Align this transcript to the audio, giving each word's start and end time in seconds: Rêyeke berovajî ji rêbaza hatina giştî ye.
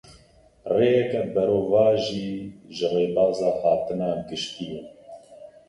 Rêyeke 0.75 1.21
berovajî 1.33 2.31
ji 2.75 2.85
rêbaza 2.93 3.49
hatina 3.61 4.11
giştî 4.27 4.65
ye. 4.71 4.81